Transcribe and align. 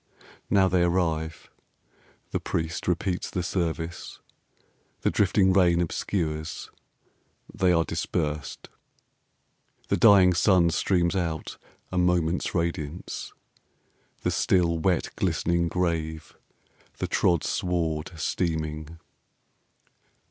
Now 0.49 0.67
they 0.67 0.81
arrive. 0.81 1.51
The 2.31 2.39
priest 2.39 2.87
repeats 2.87 3.29
the 3.29 3.43
service. 3.43 4.19
The 5.01 5.11
drifting 5.11 5.53
rain 5.53 5.79
obscures. 5.79 6.71
They 7.53 7.71
are 7.71 7.83
dispersed. 7.83 8.67
The 9.89 9.97
dying 9.97 10.33
sun 10.33 10.71
streams 10.71 11.15
out: 11.15 11.59
a 11.91 11.99
moment's 11.99 12.55
radiance; 12.55 13.31
The 14.23 14.31
still, 14.31 14.79
wet, 14.79 15.11
glistening 15.17 15.67
grave; 15.67 16.35
the 16.97 17.05
trod 17.05 17.43
sward 17.43 18.11
steaming. 18.15 18.97